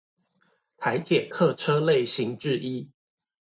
[0.79, 2.89] 台鐵客車類型之一